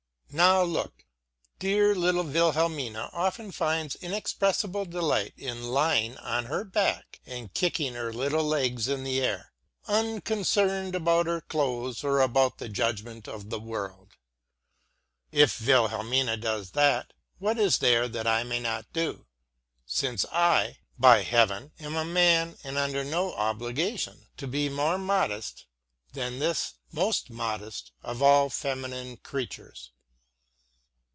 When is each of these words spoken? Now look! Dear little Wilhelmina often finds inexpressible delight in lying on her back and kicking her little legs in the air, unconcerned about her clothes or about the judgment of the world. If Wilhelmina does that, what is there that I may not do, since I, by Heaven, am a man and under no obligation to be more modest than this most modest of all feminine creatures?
Now 0.33 0.63
look! 0.63 1.03
Dear 1.59 1.93
little 1.93 2.23
Wilhelmina 2.23 3.09
often 3.11 3.51
finds 3.51 3.97
inexpressible 3.97 4.85
delight 4.85 5.33
in 5.35 5.61
lying 5.63 6.15
on 6.19 6.45
her 6.45 6.63
back 6.63 7.19
and 7.25 7.53
kicking 7.53 7.95
her 7.95 8.13
little 8.13 8.45
legs 8.45 8.87
in 8.87 9.03
the 9.03 9.19
air, 9.21 9.51
unconcerned 9.89 10.95
about 10.95 11.25
her 11.25 11.41
clothes 11.41 12.01
or 12.05 12.21
about 12.21 12.59
the 12.59 12.69
judgment 12.69 13.27
of 13.27 13.49
the 13.49 13.59
world. 13.59 14.11
If 15.33 15.59
Wilhelmina 15.59 16.37
does 16.37 16.71
that, 16.71 17.11
what 17.39 17.57
is 17.59 17.79
there 17.79 18.07
that 18.07 18.25
I 18.25 18.43
may 18.45 18.61
not 18.61 18.93
do, 18.93 19.27
since 19.85 20.23
I, 20.31 20.77
by 20.97 21.23
Heaven, 21.23 21.73
am 21.77 21.97
a 21.97 22.05
man 22.05 22.57
and 22.63 22.77
under 22.77 23.03
no 23.03 23.33
obligation 23.33 24.29
to 24.37 24.47
be 24.47 24.69
more 24.69 24.97
modest 24.97 25.65
than 26.13 26.39
this 26.39 26.75
most 26.89 27.29
modest 27.29 27.91
of 28.01 28.23
all 28.23 28.49
feminine 28.49 29.17
creatures? 29.17 29.91